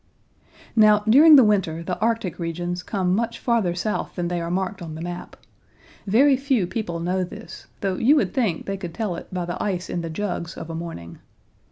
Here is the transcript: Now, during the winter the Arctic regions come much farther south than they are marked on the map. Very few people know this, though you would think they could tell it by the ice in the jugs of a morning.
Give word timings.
Now, 0.75 1.03
during 1.07 1.35
the 1.35 1.43
winter 1.43 1.83
the 1.83 1.95
Arctic 1.99 2.39
regions 2.39 2.81
come 2.81 3.13
much 3.13 3.37
farther 3.37 3.75
south 3.75 4.15
than 4.15 4.29
they 4.29 4.41
are 4.41 4.49
marked 4.49 4.81
on 4.81 4.95
the 4.95 5.01
map. 5.03 5.35
Very 6.07 6.35
few 6.35 6.65
people 6.65 6.99
know 6.99 7.23
this, 7.23 7.67
though 7.81 7.97
you 7.97 8.15
would 8.15 8.33
think 8.33 8.65
they 8.65 8.77
could 8.77 8.95
tell 8.95 9.15
it 9.15 9.31
by 9.31 9.45
the 9.45 9.61
ice 9.61 9.91
in 9.91 10.01
the 10.01 10.09
jugs 10.09 10.57
of 10.57 10.71
a 10.71 10.73
morning. 10.75 11.19